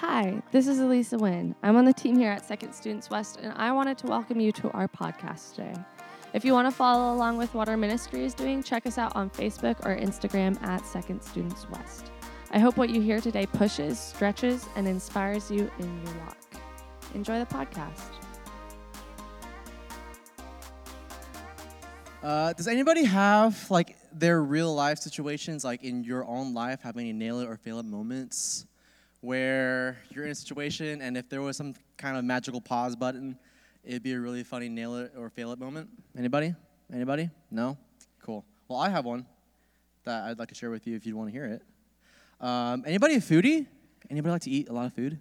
Hi, 0.00 0.40
this 0.52 0.68
is 0.68 0.78
Elisa 0.78 1.18
Wynn. 1.18 1.56
I'm 1.64 1.74
on 1.74 1.84
the 1.84 1.92
team 1.92 2.16
here 2.16 2.30
at 2.30 2.46
Second 2.46 2.72
Students 2.72 3.10
West, 3.10 3.40
and 3.42 3.52
I 3.56 3.72
wanted 3.72 3.98
to 3.98 4.06
welcome 4.06 4.38
you 4.38 4.52
to 4.52 4.70
our 4.70 4.86
podcast 4.86 5.56
today. 5.56 5.74
If 6.32 6.44
you 6.44 6.52
want 6.52 6.68
to 6.68 6.70
follow 6.70 7.12
along 7.12 7.36
with 7.36 7.52
what 7.52 7.68
our 7.68 7.76
ministry 7.76 8.24
is 8.24 8.32
doing, 8.32 8.62
check 8.62 8.86
us 8.86 8.96
out 8.96 9.16
on 9.16 9.28
Facebook 9.28 9.84
or 9.84 9.96
Instagram 9.96 10.62
at 10.62 10.86
Second 10.86 11.20
Students 11.20 11.68
West. 11.70 12.12
I 12.52 12.60
hope 12.60 12.76
what 12.76 12.90
you 12.90 13.00
hear 13.00 13.20
today 13.20 13.46
pushes, 13.46 13.98
stretches, 13.98 14.68
and 14.76 14.86
inspires 14.86 15.50
you 15.50 15.68
in 15.80 16.06
your 16.06 16.14
walk. 16.18 16.38
Enjoy 17.16 17.40
the 17.40 17.46
podcast. 17.46 18.12
Uh, 22.22 22.52
does 22.52 22.68
anybody 22.68 23.02
have 23.02 23.68
like 23.68 23.96
their 24.12 24.40
real 24.44 24.72
life 24.72 24.98
situations, 24.98 25.64
like 25.64 25.82
in 25.82 26.04
your 26.04 26.24
own 26.24 26.54
life, 26.54 26.82
have 26.82 26.96
any 26.96 27.12
nail 27.12 27.40
it 27.40 27.48
or 27.48 27.56
fail 27.56 27.80
it 27.80 27.84
moments 27.84 28.64
where 29.28 29.98
you're 30.08 30.24
in 30.24 30.30
a 30.30 30.34
situation 30.34 31.02
and 31.02 31.14
if 31.14 31.28
there 31.28 31.42
was 31.42 31.54
some 31.54 31.74
kind 31.98 32.16
of 32.16 32.24
magical 32.24 32.62
pause 32.62 32.96
button, 32.96 33.38
it'd 33.84 34.02
be 34.02 34.14
a 34.14 34.18
really 34.18 34.42
funny 34.42 34.70
nail 34.70 34.96
it 34.96 35.12
or 35.18 35.28
fail 35.28 35.52
it 35.52 35.58
moment? 35.58 35.86
Anybody? 36.16 36.54
Anybody? 36.90 37.28
No? 37.50 37.76
Cool. 38.22 38.42
Well, 38.68 38.78
I 38.78 38.88
have 38.88 39.04
one 39.04 39.26
that 40.04 40.24
I'd 40.24 40.38
like 40.38 40.48
to 40.48 40.54
share 40.54 40.70
with 40.70 40.86
you 40.86 40.96
if 40.96 41.04
you'd 41.04 41.14
want 41.14 41.28
to 41.28 41.32
hear 41.32 41.44
it. 41.44 41.62
Um, 42.40 42.84
anybody 42.86 43.16
a 43.16 43.18
foodie? 43.18 43.66
Anybody 44.08 44.32
like 44.32 44.42
to 44.42 44.50
eat 44.50 44.70
a 44.70 44.72
lot 44.72 44.86
of 44.86 44.94
food? 44.94 45.20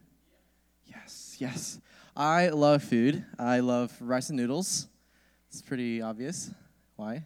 Yes, 0.86 1.36
yes. 1.40 1.82
I 2.16 2.48
love 2.48 2.84
food. 2.84 3.26
I 3.38 3.60
love 3.60 3.94
rice 4.00 4.30
and 4.30 4.38
noodles. 4.38 4.88
It's 5.50 5.62
pretty 5.62 6.02
obvious. 6.02 6.50
Why? 6.96 7.26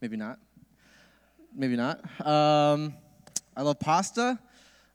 Maybe 0.00 0.16
not. 0.16 0.38
Maybe 1.54 1.76
not. 1.76 1.98
Um, 2.26 2.94
I 3.54 3.60
love 3.60 3.78
pasta. 3.78 4.38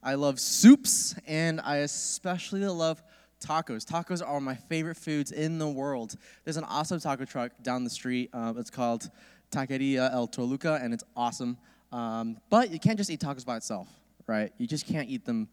I 0.03 0.15
love 0.15 0.39
soups, 0.39 1.15
and 1.27 1.61
I 1.61 1.77
especially 1.77 2.65
love 2.65 3.03
tacos. 3.39 3.85
Tacos 3.85 4.27
are 4.27 4.39
my 4.39 4.55
favorite 4.55 4.97
foods 4.97 5.31
in 5.31 5.59
the 5.59 5.67
world. 5.67 6.15
There's 6.43 6.57
an 6.57 6.63
awesome 6.63 6.99
taco 6.99 7.25
truck 7.25 7.51
down 7.61 7.83
the 7.83 7.89
street. 7.89 8.29
Um, 8.33 8.57
it's 8.57 8.69
called 8.69 9.09
Taqueria 9.51 10.11
El 10.11 10.27
Toluca, 10.27 10.79
and 10.81 10.93
it's 10.93 11.03
awesome. 11.15 11.57
Um, 11.91 12.37
but 12.49 12.71
you 12.71 12.79
can't 12.79 12.97
just 12.97 13.09
eat 13.09 13.19
tacos 13.19 13.45
by 13.45 13.57
itself, 13.57 13.89
right? 14.27 14.51
You 14.57 14.65
just 14.65 14.87
can't 14.87 15.09
eat 15.09 15.25
them 15.25 15.49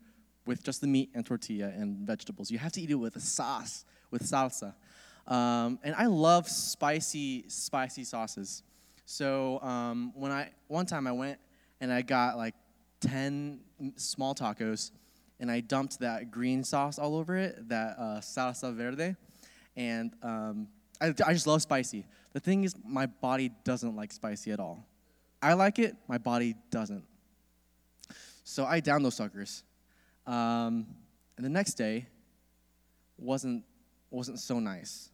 with 0.46 0.62
just 0.62 0.80
the 0.80 0.86
meat 0.86 1.10
and 1.14 1.26
tortilla 1.26 1.66
and 1.66 2.06
vegetables. 2.06 2.50
You 2.50 2.58
have 2.58 2.72
to 2.72 2.80
eat 2.80 2.90
it 2.90 2.94
with 2.94 3.16
a 3.16 3.20
sauce, 3.20 3.84
with 4.10 4.22
salsa. 4.22 4.74
Um, 5.26 5.78
and 5.82 5.94
I 5.94 6.06
love 6.06 6.48
spicy, 6.48 7.44
spicy 7.48 8.04
sauces. 8.04 8.62
So 9.04 9.60
um, 9.60 10.12
when 10.14 10.32
I 10.32 10.50
one 10.68 10.86
time 10.86 11.06
I 11.06 11.12
went 11.12 11.38
and 11.80 11.92
I 11.92 12.00
got 12.02 12.38
like 12.38 12.54
10 13.00 13.60
small 13.96 14.34
tacos 14.34 14.90
and 15.40 15.50
I 15.50 15.60
dumped 15.60 16.00
that 16.00 16.30
green 16.30 16.64
sauce 16.64 16.98
all 16.98 17.16
over 17.16 17.36
it, 17.36 17.68
that 17.68 17.96
uh, 17.98 18.20
salsa 18.20 18.74
verde. 18.74 19.14
And 19.76 20.12
um, 20.22 20.68
I, 21.00 21.08
I 21.24 21.32
just 21.32 21.46
love 21.46 21.62
spicy. 21.62 22.06
The 22.32 22.40
thing 22.40 22.64
is, 22.64 22.74
my 22.84 23.06
body 23.06 23.52
doesn't 23.64 23.94
like 23.94 24.12
spicy 24.12 24.50
at 24.50 24.58
all. 24.58 24.84
I 25.40 25.52
like 25.54 25.78
it, 25.78 25.96
my 26.08 26.18
body 26.18 26.56
doesn't. 26.70 27.04
So 28.42 28.64
I 28.64 28.80
downed 28.80 29.04
those 29.04 29.14
suckers. 29.14 29.62
Um, 30.26 30.86
and 31.36 31.44
the 31.44 31.50
next 31.50 31.74
day 31.74 32.08
wasn't, 33.16 33.64
wasn't 34.10 34.40
so 34.40 34.58
nice. 34.58 35.10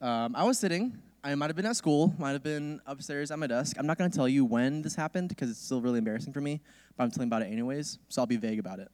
Um, 0.00 0.34
I 0.34 0.44
was 0.44 0.58
sitting, 0.58 0.96
I 1.22 1.34
might 1.34 1.48
have 1.48 1.56
been 1.56 1.66
at 1.66 1.76
school, 1.76 2.14
might 2.16 2.32
have 2.32 2.44
been 2.44 2.80
upstairs 2.86 3.30
at 3.32 3.38
my 3.38 3.48
desk. 3.48 3.76
I'm 3.78 3.86
not 3.86 3.98
going 3.98 4.08
to 4.08 4.16
tell 4.16 4.28
you 4.28 4.44
when 4.44 4.82
this 4.82 4.94
happened 4.94 5.30
because 5.30 5.50
it's 5.50 5.58
still 5.58 5.80
really 5.80 5.98
embarrassing 5.98 6.32
for 6.32 6.40
me, 6.40 6.60
but 6.96 7.04
I'm 7.04 7.10
telling 7.10 7.28
about 7.28 7.42
it 7.42 7.46
anyways, 7.46 7.98
so 8.08 8.22
I'll 8.22 8.26
be 8.26 8.36
vague 8.36 8.60
about 8.60 8.78
it. 8.78 8.88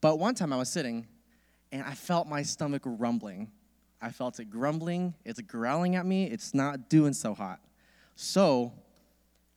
But 0.00 0.18
one 0.18 0.34
time 0.34 0.52
I 0.52 0.56
was 0.56 0.68
sitting 0.68 1.06
and 1.70 1.82
I 1.82 1.94
felt 1.94 2.26
my 2.26 2.42
stomach 2.42 2.82
rumbling. 2.84 3.52
I 4.00 4.10
felt 4.10 4.38
it 4.40 4.46
grumbling, 4.46 5.14
it's 5.24 5.40
growling 5.40 5.96
at 5.96 6.06
me, 6.06 6.24
it's 6.24 6.54
not 6.54 6.88
doing 6.88 7.12
so 7.12 7.34
hot. 7.34 7.60
So 8.16 8.72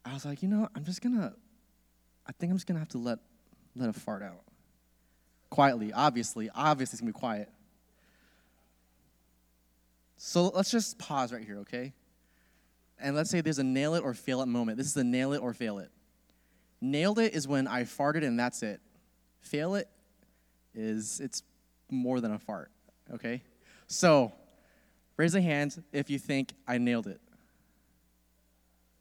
I 0.04 0.12
was 0.12 0.24
like, 0.24 0.42
you 0.42 0.48
know, 0.48 0.68
I'm 0.74 0.84
just 0.84 1.00
gonna, 1.00 1.32
I 2.26 2.32
think 2.32 2.50
I'm 2.50 2.56
just 2.56 2.66
gonna 2.66 2.80
have 2.80 2.88
to 2.90 2.98
let, 2.98 3.18
let 3.74 3.88
a 3.88 3.92
fart 3.92 4.22
out. 4.22 4.42
Quietly, 5.50 5.92
obviously, 5.92 6.48
obviously 6.54 6.94
it's 6.94 7.00
gonna 7.00 7.12
be 7.12 7.18
quiet. 7.18 7.50
So 10.24 10.52
let's 10.54 10.70
just 10.70 10.98
pause 10.98 11.32
right 11.32 11.44
here, 11.44 11.58
okay? 11.58 11.92
And 13.00 13.16
let's 13.16 13.28
say 13.28 13.40
there's 13.40 13.58
a 13.58 13.64
nail 13.64 13.96
it 13.96 14.04
or 14.04 14.14
fail 14.14 14.40
it 14.40 14.46
moment. 14.46 14.78
This 14.78 14.86
is 14.86 14.96
a 14.96 15.02
nail 15.02 15.32
it 15.32 15.38
or 15.38 15.52
fail 15.52 15.80
it. 15.80 15.90
Nailed 16.80 17.18
it 17.18 17.34
is 17.34 17.48
when 17.48 17.66
I 17.66 17.82
farted 17.82 18.22
and 18.22 18.38
that's 18.38 18.62
it. 18.62 18.80
Fail 19.40 19.74
it 19.74 19.88
is 20.76 21.18
it's 21.18 21.42
more 21.90 22.20
than 22.20 22.30
a 22.30 22.38
fart, 22.38 22.70
okay? 23.12 23.42
So, 23.88 24.32
raise 25.16 25.34
a 25.34 25.40
hand 25.40 25.82
if 25.92 26.08
you 26.08 26.20
think 26.20 26.52
I 26.68 26.78
nailed 26.78 27.08
it. 27.08 27.20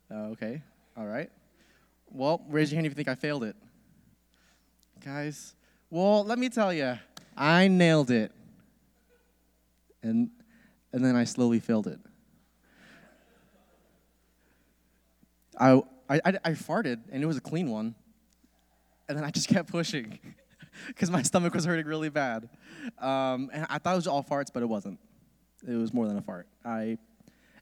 Uh, 0.09 0.29
okay, 0.31 0.63
all 0.97 1.05
right. 1.05 1.29
Well, 2.09 2.43
raise 2.49 2.71
your 2.71 2.77
hand 2.77 2.87
if 2.87 2.93
you 2.93 2.95
think 2.95 3.09
I 3.09 3.15
failed 3.15 3.43
it. 3.43 3.55
Guys, 5.05 5.53
well, 5.91 6.25
let 6.25 6.39
me 6.39 6.49
tell 6.49 6.73
you, 6.73 6.97
I 7.37 7.67
nailed 7.67 8.09
it. 8.09 8.31
And, 10.01 10.31
and 10.93 11.03
then 11.03 11.15
I 11.15 11.23
slowly 11.23 11.59
failed 11.59 11.87
it. 11.87 11.99
I, 15.57 15.81
I, 16.09 16.21
I, 16.25 16.33
I 16.43 16.51
farted, 16.51 16.99
and 17.11 17.23
it 17.23 17.25
was 17.25 17.37
a 17.37 17.41
clean 17.41 17.69
one. 17.69 17.95
And 19.07 19.17
then 19.17 19.25
I 19.25 19.31
just 19.31 19.47
kept 19.49 19.69
pushing. 19.69 20.19
because 20.87 21.11
my 21.11 21.21
stomach 21.21 21.53
was 21.53 21.65
hurting 21.65 21.85
really 21.85 22.09
bad. 22.09 22.49
Um, 22.99 23.49
and 23.53 23.65
I 23.69 23.77
thought 23.77 23.93
it 23.93 23.97
was 23.97 24.07
all 24.07 24.23
farts, 24.23 24.47
but 24.53 24.63
it 24.63 24.67
wasn't. 24.67 24.99
It 25.67 25.75
was 25.75 25.93
more 25.93 26.07
than 26.07 26.17
a 26.17 26.21
fart. 26.21 26.47
I, 26.65 26.97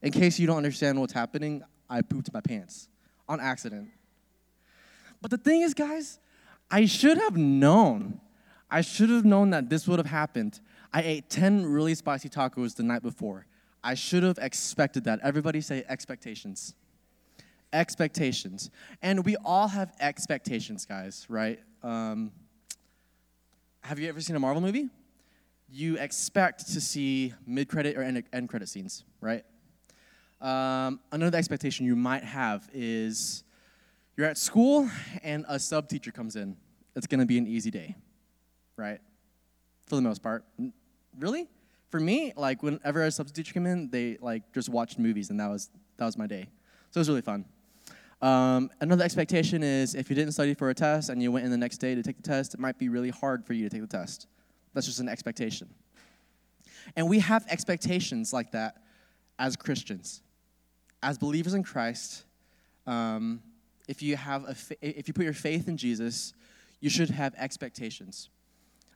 in 0.02 0.12
case 0.12 0.40
you 0.40 0.48
don't 0.48 0.58
understand 0.58 1.00
what's 1.00 1.14
happening, 1.14 1.64
I 1.90 2.02
pooped 2.02 2.32
my 2.34 2.42
pants 2.42 2.88
on 3.28 3.40
accident. 3.40 3.90
But 5.22 5.32
the 5.32 5.38
thing 5.38 5.62
is, 5.62 5.74
guys, 5.74 6.20
I 6.72 6.86
should 6.86 7.18
have 7.18 7.36
known. 7.36 8.22
I 8.72 8.82
should 8.82 9.10
have 9.10 9.26
known 9.26 9.50
that 9.52 9.70
this 9.70 9.88
would 9.88 10.00
have 10.00 10.08
happened. 10.08 10.60
I 10.94 11.02
ate 11.02 11.30
10 11.30 11.66
really 11.66 11.96
spicy 11.96 12.30
tacos 12.30 12.76
the 12.76 12.84
night 12.84 13.02
before. 13.02 13.46
I 13.84 13.94
should 13.94 14.24
have 14.24 14.38
expected 14.40 15.06
that. 15.06 15.20
Everybody 15.24 15.62
say 15.62 15.84
expectations. 15.88 16.76
Expectations. 17.72 18.70
And 19.02 19.24
we 19.26 19.36
all 19.44 19.68
have 19.68 19.94
expectations, 20.00 20.86
guys, 20.86 21.26
right? 21.30 21.60
Um, 21.84 22.32
have 23.82 24.00
you 24.00 24.10
ever 24.10 24.22
seen 24.22 24.36
a 24.36 24.40
Marvel 24.40 24.62
movie? 24.62 24.90
You 25.72 25.98
expect 25.98 26.74
to 26.74 26.82
see 26.82 27.34
mid 27.46 27.70
credit 27.70 27.96
or 27.96 28.02
end, 28.02 28.24
end 28.34 28.50
credit 28.50 28.70
scenes, 28.70 29.04
right? 29.22 29.44
Um, 30.42 31.00
another 31.12 31.38
expectation 31.38 31.86
you 31.86 31.96
might 31.96 32.24
have 32.24 32.70
is 32.74 33.44
you're 34.18 34.28
at 34.28 34.38
school 34.38 34.90
and 35.24 35.46
a 35.48 35.60
sub 35.60 35.88
teacher 35.88 36.12
comes 36.12 36.36
in. 36.36 36.58
It's 36.96 37.08
going 37.08 37.20
to 37.20 37.26
be 37.26 37.38
an 37.38 37.48
easy 37.48 37.72
day, 37.72 37.96
right? 38.80 39.00
For 39.88 39.96
the 39.96 40.02
most 40.02 40.24
part. 40.24 40.44
Really? 41.20 41.48
For 41.90 42.00
me, 42.00 42.34
like 42.36 42.64
whenever 42.64 43.04
a 43.04 43.12
sub 43.12 43.32
teacher 43.32 43.54
came 43.54 43.66
in, 43.66 43.90
they 43.90 44.18
like 44.22 44.54
just 44.54 44.70
watched 44.70 45.00
movies 45.00 45.30
and 45.30 45.40
that 45.40 45.50
was 45.50 45.70
that 45.98 46.06
was 46.06 46.18
my 46.18 46.28
day. 46.28 46.48
So 46.92 46.98
it 46.98 47.02
was 47.02 47.10
really 47.10 47.22
fun. 47.22 47.46
Um, 48.22 48.70
another 48.82 49.04
expectation 49.04 49.64
is 49.64 49.96
if 49.96 50.10
you 50.10 50.16
didn't 50.16 50.34
study 50.34 50.54
for 50.54 50.70
a 50.70 50.74
test 50.74 51.10
and 51.10 51.22
you 51.22 51.32
went 51.32 51.46
in 51.46 51.52
the 51.52 51.58
next 51.58 51.78
day 51.78 51.96
to 51.96 52.04
take 52.04 52.18
the 52.18 52.24
test, 52.24 52.54
it 52.54 52.60
might 52.60 52.78
be 52.78 52.90
really 52.90 53.10
hard 53.10 53.46
for 53.46 53.54
you 53.54 53.68
to 53.68 53.70
take 53.70 53.82
the 53.82 53.98
test. 53.98 54.28
That's 54.74 54.86
just 54.86 55.00
an 55.00 55.10
expectation. 55.10 55.70
And 56.96 57.10
we 57.10 57.20
have 57.20 57.46
expectations 57.50 58.34
like 58.34 58.52
that 58.52 58.78
as 59.38 59.56
Christians. 59.56 60.22
As 61.02 61.18
believers 61.18 61.54
in 61.54 61.64
Christ, 61.64 62.26
um, 62.86 63.42
if, 63.88 64.02
you 64.02 64.18
have 64.18 64.44
a 64.44 64.56
if 64.82 65.08
you 65.08 65.14
put 65.14 65.24
your 65.24 65.34
faith 65.34 65.68
in 65.68 65.78
Jesus, 65.78 66.34
you 66.82 66.90
should 66.90 67.10
have 67.10 67.34
expectations. 67.36 68.30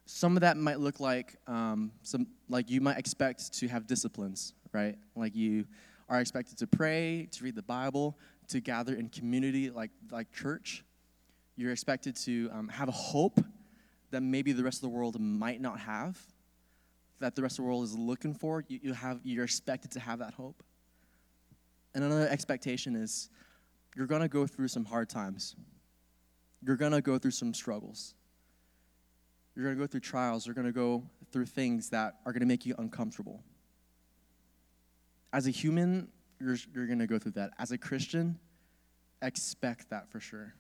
Some 0.06 0.36
of 0.36 0.42
that 0.42 0.58
might 0.58 0.80
look 0.80 1.00
like 1.00 1.36
um, 1.48 1.92
some 2.02 2.28
like 2.50 2.70
you 2.70 2.82
might 2.82 2.98
expect 2.98 3.54
to 3.54 3.68
have 3.68 3.88
disciplines, 3.88 4.54
right? 4.74 4.98
Like 5.16 5.36
you 5.36 5.66
are 6.10 6.20
expected 6.20 6.58
to 6.58 6.68
pray, 6.68 7.28
to 7.32 7.44
read 7.44 7.56
the 7.56 7.64
Bible, 7.64 8.18
to 8.50 8.60
gather 8.60 8.96
in 8.96 9.10
community 9.10 9.70
like, 9.70 9.92
like 10.12 10.32
church. 10.32 10.84
You're 11.56 11.72
expected 11.72 12.16
to 12.18 12.50
um, 12.54 12.68
have 12.68 12.88
a 12.88 12.94
hope 12.94 13.40
that 14.12 14.22
maybe 14.22 14.52
the 14.52 14.64
rest 14.64 14.78
of 14.78 14.82
the 14.82 14.96
world 14.96 15.20
might 15.20 15.62
not 15.62 15.80
have, 15.80 16.20
that 17.20 17.36
the 17.36 17.42
rest 17.42 17.54
of 17.54 17.64
the 17.64 17.70
world 17.70 17.84
is 17.84 17.98
looking 17.98 18.34
for. 18.34 18.64
You, 18.68 18.80
you 18.84 18.94
have, 18.94 19.20
you're 19.24 19.44
expected 19.44 19.92
to 19.92 20.00
have 20.00 20.20
that 20.20 20.34
hope. 20.34 20.64
And 21.96 22.04
another 22.04 22.28
expectation 22.28 22.96
is 22.96 23.30
you're 23.96 24.08
to 24.22 24.28
go 24.28 24.46
through 24.48 24.68
some 24.68 24.86
hard 24.86 25.10
times. 25.10 25.56
You're 26.66 26.78
to 26.92 27.02
go 27.02 27.18
through 27.18 27.32
some 27.32 27.54
struggles. 27.54 28.16
You're 29.56 29.66
going 29.66 29.76
to 29.76 29.82
go 29.82 29.88
through 29.88 30.00
trials. 30.02 30.46
You're 30.46 30.56
going 30.56 30.68
to 30.68 30.74
go 30.74 31.04
through 31.32 31.46
things 31.46 31.90
that 31.90 32.16
are 32.26 32.32
going 32.32 32.42
to 32.42 32.48
make 32.48 32.66
you 32.66 32.76
uncomfortable. 32.78 33.44
As 35.32 35.48
a 35.48 35.52
human, 35.52 36.08
you're, 36.40 36.58
you're 36.74 36.88
going 36.88 37.00
to 37.00 37.08
go 37.08 37.20
through 37.20 37.34
that. 37.34 37.52
As 37.60 37.72
a 37.72 37.78
Christian, 37.78 38.40
expect 39.22 39.90
that 39.90 40.12
for 40.12 40.20
sure. 40.20 40.54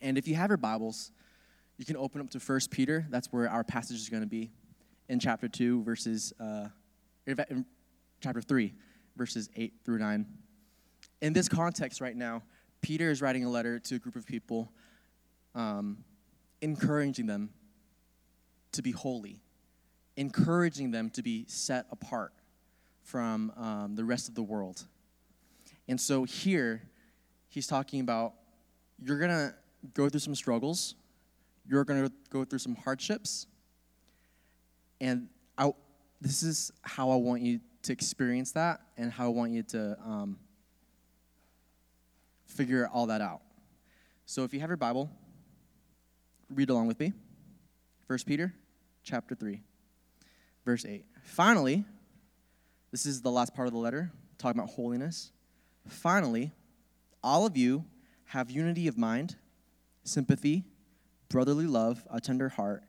And 0.00 0.18
if 0.18 0.26
you 0.28 0.34
have 0.34 0.50
your 0.50 0.56
Bibles, 0.56 1.12
you 1.76 1.84
can 1.84 1.96
open 1.96 2.20
up 2.20 2.30
to 2.30 2.38
1 2.38 2.60
Peter. 2.70 3.06
That's 3.10 3.28
where 3.32 3.48
our 3.48 3.64
passage 3.64 3.96
is 3.96 4.08
going 4.08 4.22
to 4.22 4.28
be 4.28 4.50
in 5.08 5.18
chapter 5.18 5.48
2, 5.48 5.82
verses, 5.82 6.32
uh, 6.40 6.68
in 7.26 7.64
chapter 8.20 8.40
3, 8.40 8.72
verses 9.16 9.50
8 9.56 9.72
through 9.84 9.98
9. 9.98 10.26
In 11.20 11.32
this 11.32 11.48
context 11.48 12.00
right 12.00 12.16
now, 12.16 12.42
Peter 12.80 13.10
is 13.10 13.22
writing 13.22 13.44
a 13.44 13.50
letter 13.50 13.78
to 13.78 13.96
a 13.96 13.98
group 13.98 14.16
of 14.16 14.26
people, 14.26 14.72
um, 15.54 15.98
encouraging 16.64 17.26
them 17.26 17.50
to 18.72 18.80
be 18.80 18.90
holy, 18.90 19.42
encouraging 20.16 20.90
them 20.90 21.10
to 21.10 21.22
be 21.22 21.44
set 21.46 21.84
apart 21.92 22.32
from 23.02 23.52
um, 23.58 23.94
the 23.94 24.04
rest 24.04 24.30
of 24.30 24.34
the 24.34 24.42
world. 24.42 24.82
And 25.88 26.00
so 26.00 26.24
here, 26.24 26.80
he's 27.50 27.66
talking 27.66 28.00
about 28.00 28.32
you're 28.98 29.18
going 29.18 29.30
to 29.30 29.54
go 29.92 30.08
through 30.08 30.20
some 30.20 30.34
struggles, 30.34 30.94
you're 31.68 31.84
going 31.84 32.02
to 32.02 32.12
go 32.30 32.46
through 32.46 32.60
some 32.60 32.76
hardships, 32.76 33.46
and 35.02 35.28
I, 35.58 35.70
this 36.22 36.42
is 36.42 36.72
how 36.80 37.10
I 37.10 37.16
want 37.16 37.42
you 37.42 37.60
to 37.82 37.92
experience 37.92 38.52
that 38.52 38.80
and 38.96 39.12
how 39.12 39.26
I 39.26 39.28
want 39.28 39.52
you 39.52 39.62
to 39.64 39.98
um, 40.02 40.38
figure 42.46 42.88
all 42.90 43.06
that 43.08 43.20
out. 43.20 43.42
So 44.24 44.44
if 44.44 44.54
you 44.54 44.60
have 44.60 44.70
your 44.70 44.78
Bible, 44.78 45.10
read 46.50 46.70
along 46.70 46.86
with 46.86 46.98
me. 47.00 47.12
1 48.06 48.18
Peter 48.26 48.54
chapter 49.02 49.34
3, 49.34 49.60
verse 50.64 50.84
8. 50.84 51.04
Finally, 51.22 51.84
this 52.90 53.06
is 53.06 53.22
the 53.22 53.30
last 53.30 53.54
part 53.54 53.66
of 53.66 53.72
the 53.72 53.78
letter, 53.80 54.12
talking 54.38 54.60
about 54.60 54.70
holiness. 54.72 55.32
Finally, 55.88 56.52
all 57.22 57.46
of 57.46 57.56
you 57.56 57.84
have 58.26 58.50
unity 58.50 58.88
of 58.88 58.98
mind, 58.98 59.36
sympathy, 60.04 60.64
brotherly 61.28 61.66
love, 61.66 62.04
a 62.10 62.20
tender 62.20 62.48
heart, 62.48 62.82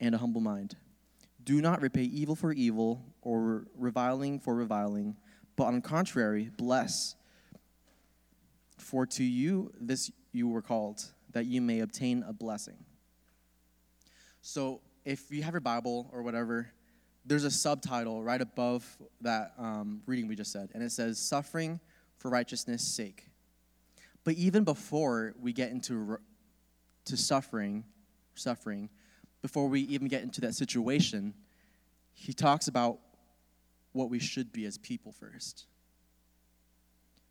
and 0.00 0.14
a 0.14 0.18
humble 0.18 0.40
mind. 0.40 0.76
Do 1.44 1.60
not 1.60 1.80
repay 1.80 2.02
evil 2.02 2.36
for 2.36 2.52
evil 2.52 3.04
or 3.20 3.66
reviling 3.76 4.38
for 4.38 4.54
reviling, 4.54 5.16
but 5.56 5.64
on 5.64 5.74
the 5.76 5.80
contrary, 5.80 6.50
bless. 6.56 7.16
For 8.78 9.06
to 9.06 9.24
you 9.24 9.72
this 9.80 10.10
you 10.32 10.48
were 10.48 10.62
called, 10.62 11.04
that 11.32 11.46
you 11.46 11.60
may 11.60 11.80
obtain 11.80 12.24
a 12.26 12.32
blessing. 12.32 12.84
So, 14.40 14.80
if 15.04 15.30
you 15.30 15.42
have 15.42 15.54
your 15.54 15.60
Bible 15.60 16.08
or 16.12 16.22
whatever, 16.22 16.68
there's 17.24 17.44
a 17.44 17.50
subtitle 17.50 18.22
right 18.22 18.40
above 18.40 18.84
that 19.20 19.52
um, 19.58 20.02
reading 20.06 20.28
we 20.28 20.36
just 20.36 20.52
said, 20.52 20.70
and 20.74 20.82
it 20.82 20.92
says, 20.92 21.18
Suffering 21.18 21.80
for 22.18 22.30
righteousness' 22.30 22.82
sake. 22.82 23.28
But 24.24 24.34
even 24.34 24.64
before 24.64 25.34
we 25.40 25.52
get 25.52 25.70
into 25.70 26.18
to 27.06 27.16
suffering, 27.16 27.84
suffering, 28.34 28.88
before 29.40 29.68
we 29.68 29.80
even 29.82 30.06
get 30.08 30.22
into 30.22 30.40
that 30.42 30.54
situation, 30.54 31.34
he 32.12 32.32
talks 32.32 32.68
about 32.68 32.98
what 33.92 34.08
we 34.08 34.18
should 34.18 34.52
be 34.52 34.64
as 34.64 34.78
people 34.78 35.12
first. 35.12 35.66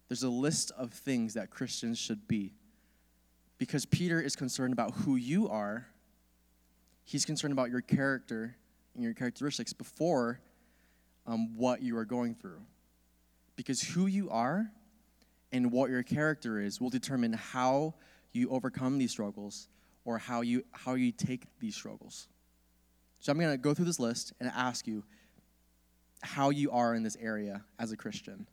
There's 0.09 0.23
a 0.23 0.29
list 0.29 0.71
of 0.77 0.91
things 0.91 1.35
that 1.35 1.49
Christians 1.49 1.97
should 1.97 2.27
be. 2.27 2.53
Because 3.61 3.85
Peter 3.85 4.19
is 4.19 4.35
concerned 4.35 4.73
about 4.73 4.91
who 4.91 5.17
you 5.17 5.47
are, 5.47 5.85
he's 7.03 7.25
concerned 7.25 7.53
about 7.53 7.69
your 7.69 7.81
character 7.81 8.55
and 8.95 9.03
your 9.03 9.13
characteristics 9.13 9.71
before 9.71 10.39
um, 11.27 11.55
what 11.55 11.83
you 11.83 11.95
are 11.95 12.03
going 12.03 12.33
through. 12.33 12.59
Because 13.55 13.79
who 13.79 14.07
you 14.07 14.31
are 14.31 14.71
and 15.51 15.71
what 15.71 15.91
your 15.91 16.01
character 16.01 16.59
is 16.59 16.81
will 16.81 16.89
determine 16.89 17.33
how 17.33 17.93
you 18.31 18.49
overcome 18.49 18.97
these 18.97 19.11
struggles 19.11 19.67
or 20.05 20.17
how 20.17 20.41
you 20.41 20.63
how 20.71 20.95
you 20.95 21.11
take 21.11 21.45
these 21.59 21.75
struggles. 21.75 22.29
So 23.19 23.31
I'm 23.31 23.37
going 23.37 23.51
to 23.51 23.59
go 23.59 23.75
through 23.75 23.85
this 23.85 23.99
list 23.99 24.33
and 24.39 24.51
ask 24.55 24.87
you 24.87 25.03
how 26.23 26.49
you 26.49 26.71
are 26.71 26.95
in 26.95 27.03
this 27.03 27.15
area 27.21 27.63
as 27.77 27.91
a 27.91 27.95
Christian. 27.95 28.47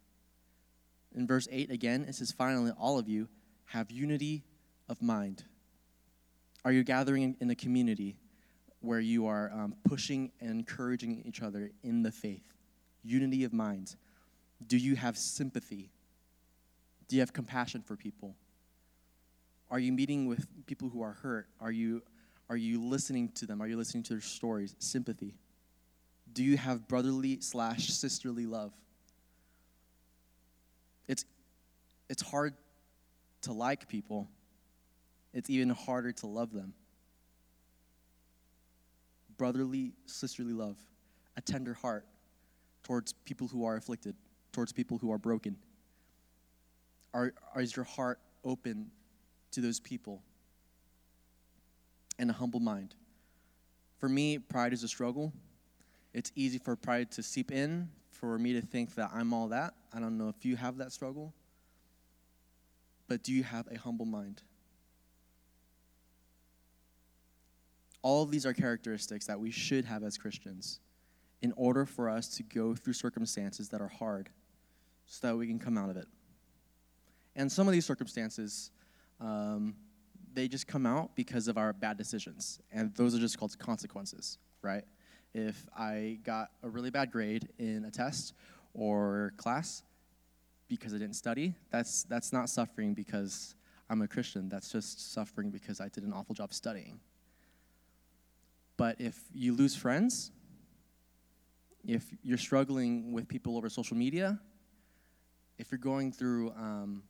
In 1.17 1.27
verse 1.27 1.49
8 1.51 1.71
again, 1.71 2.05
it 2.07 2.15
says 2.15 2.31
finally 2.31 2.73
all 2.79 2.99
of 2.99 3.09
you 3.09 3.31
have 3.65 3.91
unity 3.91 4.45
of 4.89 5.03
mind. 5.03 5.45
Are 6.65 6.73
you 6.73 6.85
gathering 6.85 7.37
in 7.41 7.51
a 7.51 7.55
community 7.55 8.17
where 8.81 9.01
you 9.01 9.27
are 9.27 9.51
um, 9.53 9.75
pushing 9.85 10.31
and 10.41 10.51
encouraging 10.51 11.23
each 11.25 11.43
other 11.43 11.71
in 11.83 12.03
the 12.03 12.13
faith? 12.13 12.45
Unity 13.05 13.45
of 13.45 13.53
mind. 13.53 13.97
Do 14.67 14.77
you 14.77 14.97
have 14.97 15.17
sympathy? 15.17 15.91
Do 17.09 17.17
you 17.17 17.21
have 17.21 17.33
compassion 17.33 17.83
for 17.83 17.97
people? 17.97 18.35
Are 19.71 19.79
you 19.79 19.93
meeting 19.93 20.27
with 20.27 20.47
people 20.67 20.89
who 20.89 21.03
are 21.03 21.13
hurt? 21.13 21.47
Are 21.61 21.71
you, 21.71 22.03
are 22.49 22.57
you 22.57 22.83
listening 22.83 23.31
to 23.37 23.47
them? 23.47 23.63
Are 23.63 23.67
you 23.67 23.77
listening 23.77 24.03
to 24.05 24.15
their 24.15 24.21
stories? 24.21 24.75
Sympathy. 24.79 25.35
Do 26.33 26.43
you 26.43 26.57
have 26.57 26.89
brotherly 26.89 27.41
slash 27.41 27.89
sisterly 27.89 28.47
love? 28.47 28.73
It's, 31.07 31.25
it's 32.09 32.23
hard 32.23 32.55
to 33.43 33.53
like 33.53 33.89
people, 33.89 34.29
it's 35.33 35.51
even 35.51 35.71
harder 35.71 36.13
to 36.13 36.27
love 36.27 36.53
them. 36.53 36.75
Brotherly, 39.37 39.93
sisterly 40.07 40.53
love, 40.53 40.77
a 41.37 41.41
tender 41.41 41.75
heart 41.75 42.07
towards 42.83 43.13
people 43.25 43.47
who 43.47 43.65
are 43.65 43.77
afflicted, 43.77 44.17
towards 44.53 44.73
people 44.73 44.99
who 44.99 45.13
are 45.13 45.19
broken. 45.19 45.57
Are, 47.15 47.33
is 47.57 47.77
your 47.77 47.85
heart 47.85 48.19
open 48.45 48.91
to 49.53 49.61
those 49.61 49.81
people 49.81 50.23
and 52.19 52.31
a 52.31 52.33
humble 52.33 52.61
mind. 52.61 52.95
For 53.99 54.09
me, 54.09 54.39
pride 54.39 54.73
is 54.73 54.83
a 54.83 54.89
struggle. 54.89 55.33
It's 56.13 56.33
easy 56.35 56.59
for 56.59 56.77
pride 56.77 57.11
to 57.13 57.23
seep 57.23 57.53
in, 57.53 57.89
for 58.11 58.39
me 58.39 58.53
to 58.55 58.61
think 58.61 58.95
that 58.97 59.11
I'm 59.13 59.33
all 59.33 59.49
that. 59.49 59.75
I 59.93 60.01
don't 60.01 60.19
know 60.19 60.29
if 60.29 60.45
you 60.45 60.57
have 60.57 60.79
that 60.79 60.93
struggle. 60.93 61.35
But 63.07 63.23
do 63.23 63.33
you 63.33 63.43
have 63.43 63.67
a 63.71 63.79
humble 63.79 64.07
mind? 64.07 64.43
All 68.09 68.23
of 68.23 68.31
these 68.31 68.47
are 68.47 68.55
characteristics 68.55 69.27
that 69.27 69.39
we 69.39 69.51
should 69.51 69.85
have 69.85 70.03
as 70.03 70.17
Christians 70.17 70.81
in 71.43 71.53
order 71.59 71.85
for 71.85 72.09
us 72.09 72.27
to 72.39 72.43
go 72.43 72.75
through 72.75 72.95
circumstances 72.95 73.69
that 73.69 73.83
are 73.83 73.89
hard 73.89 74.31
so 75.05 75.27
that 75.27 75.37
we 75.37 75.47
can 75.47 75.59
come 75.59 75.77
out 75.77 75.91
of 75.91 75.99
it. 75.99 76.07
And 77.37 77.53
some 77.53 77.69
of 77.69 77.75
these 77.75 77.85
circumstances 77.85 78.71
um, 79.21 79.75
they 80.33 80.49
just 80.49 80.67
come 80.67 80.87
out 80.87 81.17
because 81.17 81.49
of 81.49 81.59
our 81.59 81.75
bad 81.75 81.99
decisions. 81.99 82.61
And 82.73 82.95
those 82.95 83.15
are 83.15 83.19
just 83.19 83.39
called 83.39 83.59
consequences, 83.59 84.39
right? 84.63 84.85
If 85.35 85.67
I 85.77 86.19
got 86.25 86.49
a 86.63 86.69
really 86.71 86.89
bad 86.89 87.13
grade 87.13 87.51
in 87.59 87.85
a 87.85 87.91
test 87.91 88.33
or 88.73 89.35
class 89.37 89.83
because 90.67 90.95
I 90.95 90.97
didn't 90.97 91.17
study, 91.17 91.55
that's, 91.71 92.05
that's 92.05 92.33
not 92.33 92.49
suffering 92.49 92.95
because 92.95 93.55
I'm 93.91 94.01
a 94.01 94.09
Christian. 94.09 94.49
That's 94.49 94.73
just 94.73 95.13
suffering 95.13 95.51
because 95.51 95.79
I 95.79 95.89
did 95.91 96.05
an 96.05 96.15
awful 96.15 96.35
job 96.35 96.55
studying. 96.55 97.01
But 98.79 99.01
if 99.01 99.21
you 99.35 99.55
lose 99.55 99.77
friends, 99.77 100.31
if 101.87 102.05
you're 102.23 102.39
struggling 102.39 103.13
with 103.13 103.29
people 103.29 103.59
over 103.59 103.69
social 103.69 103.97
media, 103.97 104.39
if 105.59 105.71
you're 105.71 105.79
going 105.79 106.13
through 106.13 106.53
um, 106.53 107.03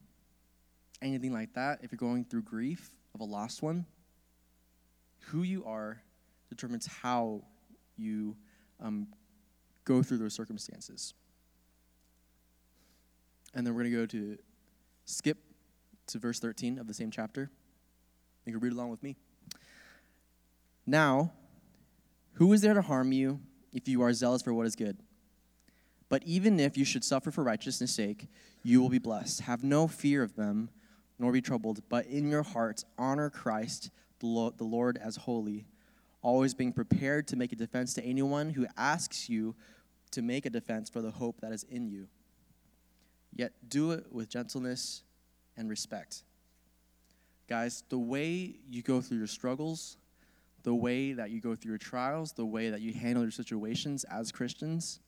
anything 1.03 1.33
like 1.33 1.53
that, 1.55 1.81
if 1.83 1.93
you're 1.93 1.99
going 1.99 2.25
through 2.25 2.43
grief 2.43 2.91
of 3.15 3.21
a 3.21 3.25
lost 3.25 3.63
one, 3.63 3.85
who 5.21 5.43
you 5.43 5.65
are 5.67 6.01
determines 6.49 6.87
how 6.87 7.43
you 7.97 8.35
um, 8.81 9.07
go 9.85 10.03
through 10.03 10.19
those 10.19 10.33
circumstances. 10.33 11.13
And 13.55 13.67
then 13.67 13.75
we're 13.75 13.83
going 13.83 13.93
to 13.93 13.99
go 13.99 14.07
to 14.07 14.39
skip 15.05 15.37
to 16.07 16.19
verse 16.19 16.39
13 16.39 16.79
of 16.79 16.87
the 16.87 16.95
same 16.95 17.11
chapter. 17.11 17.51
You 18.47 18.53
can 18.53 18.61
read 18.61 18.73
along 18.73 18.91
with 18.91 19.03
me. 19.03 19.17
Now, 20.87 21.33
who 22.38 22.52
is 22.52 22.61
there 22.61 22.75
to 22.75 22.83
harm 22.83 23.11
you 23.11 23.40
if 23.73 23.88
you 23.88 24.00
are 24.02 24.12
zealous 24.12 24.42
for 24.42 24.54
what 24.54 24.64
is 24.64 24.76
good? 24.76 24.97
But 26.09 26.23
even 26.25 26.61
if 26.61 26.76
you 26.78 26.85
should 26.85 27.02
suffer 27.02 27.33
for 27.33 27.42
righteousness' 27.42 27.92
sake, 27.92 28.28
you 28.62 28.80
will 28.80 28.88
be 28.88 29.00
blessed. 29.00 29.40
Have 29.40 29.64
no 29.64 29.88
fear 29.88 30.23
of 30.23 30.37
them 30.37 30.71
nor 31.18 31.33
be 31.33 31.40
troubled, 31.40 31.83
but 31.88 32.07
in 32.07 32.30
your 32.30 32.45
hearts 32.45 32.85
honor 32.97 33.28
Christ, 33.28 33.90
the 34.21 34.54
Lord, 34.61 34.97
as 34.99 35.16
holy, 35.16 35.66
always 36.23 36.54
being 36.54 36.73
prepared 36.73 37.26
to 37.28 37.37
make 37.37 37.50
a 37.50 37.57
defense 37.57 37.92
to 37.95 38.04
anyone 38.04 38.50
who 38.50 38.68
asks 38.76 39.28
you 39.28 39.57
to 40.12 40.23
make 40.23 40.47
a 40.47 40.50
defense 40.50 40.88
for 40.88 41.02
the 41.02 41.11
hope 41.11 41.40
that 41.40 41.52
is 41.52 41.64
in 41.64 41.88
you. 41.88 42.07
Yet 43.35 43.52
do 43.68 43.90
it 43.90 44.12
with 44.12 44.28
gentleness 44.28 45.02
and 45.57 45.68
respect. 45.68 46.23
Guys, 47.49 47.83
the 47.88 47.99
way 47.99 48.54
you 48.71 48.83
go 48.83 49.00
through 49.00 49.18
your 49.18 49.26
struggles, 49.26 49.97
the 50.62 50.75
way 50.75 51.12
that 51.12 51.31
you 51.31 51.41
go 51.41 51.55
through 51.55 51.71
your 51.71 51.79
trials, 51.79 52.33
the 52.33 52.47
way 52.47 52.71
that 52.71 52.81
you 52.81 52.93
handle 52.93 53.23
your 53.23 53.31
situations 53.31 54.05
as 54.05 54.33
Christians, 54.33 55.00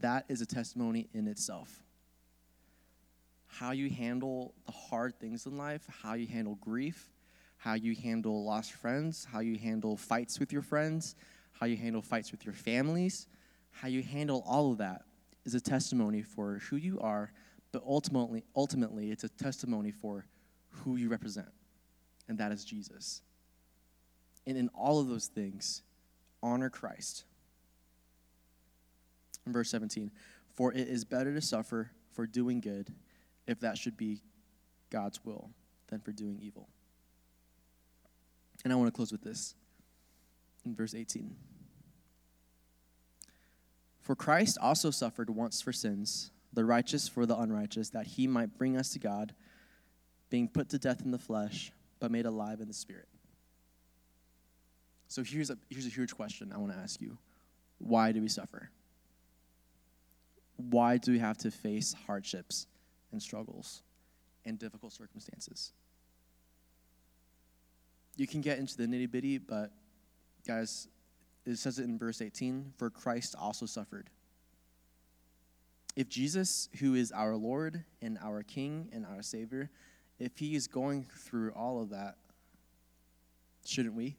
that 0.00 0.24
is 0.28 0.40
a 0.40 0.46
testimony 0.46 1.08
in 1.12 1.26
itself 1.26 1.82
how 3.52 3.72
you 3.72 3.90
handle 3.90 4.54
the 4.64 4.72
hard 4.72 5.18
things 5.20 5.44
in 5.44 5.58
life, 5.58 5.86
how 6.02 6.14
you 6.14 6.26
handle 6.26 6.54
grief, 6.54 7.10
how 7.58 7.74
you 7.74 7.94
handle 7.94 8.44
lost 8.44 8.72
friends, 8.72 9.26
how 9.30 9.40
you 9.40 9.58
handle 9.58 9.94
fights 9.94 10.40
with 10.40 10.52
your 10.52 10.62
friends, 10.62 11.14
how 11.52 11.66
you 11.66 11.76
handle 11.76 12.00
fights 12.00 12.32
with 12.32 12.46
your 12.46 12.54
families, 12.54 13.26
how 13.70 13.88
you 13.88 14.02
handle 14.02 14.42
all 14.46 14.72
of 14.72 14.78
that 14.78 15.02
is 15.44 15.54
a 15.54 15.60
testimony 15.60 16.22
for 16.22 16.60
who 16.70 16.76
you 16.76 16.98
are, 17.00 17.30
but 17.72 17.82
ultimately 17.86 18.42
ultimately 18.56 19.10
it's 19.10 19.24
a 19.24 19.28
testimony 19.28 19.90
for 19.90 20.24
who 20.70 20.96
you 20.96 21.10
represent. 21.10 21.48
And 22.28 22.38
that 22.38 22.52
is 22.52 22.64
Jesus. 22.64 23.20
And 24.46 24.56
in 24.56 24.68
all 24.68 25.00
of 25.00 25.08
those 25.08 25.26
things, 25.26 25.82
honor 26.42 26.70
Christ. 26.70 27.24
In 29.46 29.52
verse 29.52 29.70
17, 29.70 30.10
for 30.54 30.72
it 30.72 30.88
is 30.88 31.04
better 31.04 31.34
to 31.34 31.40
suffer 31.40 31.90
for 32.12 32.26
doing 32.26 32.60
good, 32.60 32.92
if 33.46 33.60
that 33.60 33.78
should 33.78 33.96
be 33.96 34.22
God's 34.90 35.24
will, 35.24 35.50
than 35.88 36.00
for 36.00 36.12
doing 36.12 36.38
evil. 36.40 36.68
And 38.64 38.72
I 38.72 38.76
want 38.76 38.88
to 38.88 38.92
close 38.92 39.10
with 39.10 39.22
this 39.22 39.54
in 40.64 40.74
verse 40.74 40.94
18. 40.94 41.34
For 44.00 44.14
Christ 44.14 44.58
also 44.60 44.90
suffered 44.90 45.30
once 45.30 45.60
for 45.62 45.72
sins, 45.72 46.30
the 46.52 46.64
righteous 46.64 47.08
for 47.08 47.24
the 47.24 47.36
unrighteous, 47.36 47.90
that 47.90 48.06
he 48.06 48.26
might 48.26 48.56
bring 48.56 48.76
us 48.76 48.90
to 48.90 48.98
God, 48.98 49.34
being 50.28 50.48
put 50.48 50.68
to 50.70 50.78
death 50.78 51.02
in 51.02 51.10
the 51.10 51.18
flesh, 51.18 51.72
but 51.98 52.10
made 52.10 52.26
alive 52.26 52.60
in 52.60 52.68
the 52.68 52.74
spirit. 52.74 53.08
So 55.12 55.22
here's 55.22 55.50
a, 55.50 55.58
here's 55.68 55.84
a 55.84 55.90
huge 55.90 56.16
question 56.16 56.52
I 56.54 56.56
want 56.56 56.72
to 56.72 56.78
ask 56.78 56.98
you 56.98 57.18
Why 57.76 58.12
do 58.12 58.22
we 58.22 58.28
suffer? 58.28 58.70
Why 60.56 60.96
do 60.96 61.12
we 61.12 61.18
have 61.18 61.36
to 61.38 61.50
face 61.50 61.94
hardships 62.06 62.66
and 63.10 63.20
struggles 63.20 63.82
and 64.46 64.58
difficult 64.58 64.94
circumstances? 64.94 65.74
You 68.16 68.26
can 68.26 68.40
get 68.40 68.58
into 68.58 68.74
the 68.74 68.86
nitty 68.86 69.10
bitty, 69.10 69.36
but 69.36 69.72
guys, 70.46 70.88
it 71.44 71.58
says 71.58 71.78
it 71.78 71.84
in 71.84 71.98
verse 71.98 72.22
18 72.22 72.72
for 72.78 72.88
Christ 72.88 73.34
also 73.38 73.66
suffered. 73.66 74.08
If 75.94 76.08
Jesus, 76.08 76.70
who 76.80 76.94
is 76.94 77.12
our 77.12 77.36
Lord 77.36 77.84
and 78.00 78.16
our 78.22 78.42
King 78.42 78.88
and 78.94 79.04
our 79.04 79.20
Savior, 79.20 79.68
if 80.18 80.38
he 80.38 80.54
is 80.54 80.66
going 80.66 81.04
through 81.04 81.52
all 81.52 81.82
of 81.82 81.90
that, 81.90 82.16
shouldn't 83.66 83.94
we? 83.94 84.16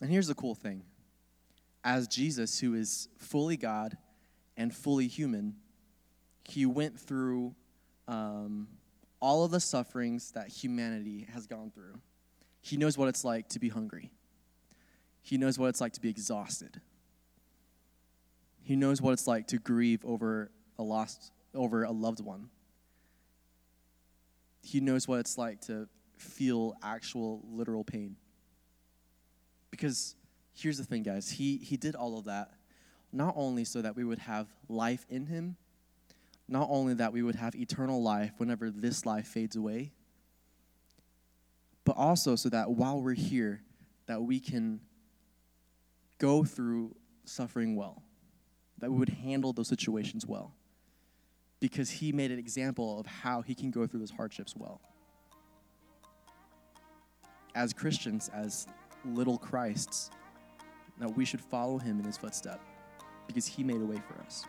And 0.00 0.10
here's 0.10 0.28
the 0.28 0.34
cool 0.34 0.54
thing 0.54 0.82
as 1.84 2.06
Jesus, 2.08 2.58
who 2.58 2.74
is 2.74 3.08
fully 3.18 3.56
God 3.56 3.96
and 4.56 4.74
fully 4.74 5.06
human, 5.06 5.54
he 6.44 6.66
went 6.66 6.98
through 6.98 7.54
um, 8.06 8.68
all 9.20 9.44
of 9.44 9.50
the 9.50 9.60
sufferings 9.60 10.32
that 10.32 10.48
humanity 10.48 11.26
has 11.32 11.46
gone 11.46 11.70
through. 11.70 12.00
He 12.60 12.76
knows 12.76 12.98
what 12.98 13.08
it's 13.08 13.24
like 13.24 13.48
to 13.50 13.58
be 13.58 13.68
hungry. 13.68 14.10
He 15.22 15.38
knows 15.38 15.58
what 15.58 15.68
it's 15.68 15.80
like 15.80 15.92
to 15.94 16.00
be 16.00 16.08
exhausted. 16.08 16.80
He 18.62 18.76
knows 18.76 19.00
what 19.00 19.12
it's 19.12 19.26
like 19.26 19.46
to 19.48 19.58
grieve 19.58 20.04
over 20.04 20.50
a 20.78 20.82
lost 20.82 21.32
over 21.54 21.84
a 21.84 21.90
loved 21.90 22.20
one. 22.20 22.50
He 24.62 24.80
knows 24.80 25.08
what 25.08 25.20
it's 25.20 25.38
like 25.38 25.62
to 25.62 25.88
feel 26.18 26.74
actual 26.82 27.42
literal 27.50 27.84
pain. 27.84 28.16
Because 29.70 30.16
here's 30.54 30.78
the 30.78 30.84
thing, 30.84 31.02
guys. 31.02 31.30
He 31.30 31.58
he 31.58 31.76
did 31.76 31.94
all 31.94 32.18
of 32.18 32.24
that 32.24 32.52
not 33.12 33.34
only 33.36 33.64
so 33.64 33.82
that 33.82 33.96
we 33.96 34.04
would 34.04 34.18
have 34.18 34.46
life 34.68 35.06
in 35.08 35.26
him, 35.26 35.56
not 36.48 36.68
only 36.70 36.94
that 36.94 37.12
we 37.12 37.22
would 37.22 37.34
have 37.34 37.54
eternal 37.54 38.02
life 38.02 38.32
whenever 38.38 38.70
this 38.70 39.06
life 39.06 39.26
fades 39.26 39.56
away, 39.56 39.92
but 41.84 41.96
also 41.96 42.36
so 42.36 42.48
that 42.48 42.70
while 42.70 43.00
we're 43.00 43.14
here, 43.14 43.62
that 44.06 44.22
we 44.22 44.40
can 44.40 44.80
go 46.18 46.44
through 46.44 46.94
suffering 47.24 47.76
well, 47.76 48.02
that 48.78 48.90
we 48.90 48.98
would 48.98 49.08
handle 49.08 49.52
those 49.52 49.68
situations 49.68 50.26
well. 50.26 50.54
Because 51.60 51.90
he 51.90 52.12
made 52.12 52.30
an 52.30 52.38
example 52.38 53.00
of 53.00 53.06
how 53.06 53.42
he 53.42 53.54
can 53.54 53.70
go 53.70 53.86
through 53.86 54.00
those 54.00 54.12
hardships 54.12 54.54
well. 54.56 54.80
As 57.54 57.72
Christians, 57.72 58.30
as 58.32 58.68
little 59.04 59.38
Christs, 59.38 60.10
that 60.98 61.16
we 61.16 61.24
should 61.24 61.40
follow 61.40 61.78
him 61.78 61.98
in 61.98 62.04
his 62.04 62.16
footstep 62.16 62.60
because 63.26 63.46
he 63.46 63.62
made 63.62 63.80
a 63.80 63.84
way 63.84 64.00
for 64.08 64.20
us. 64.22 64.44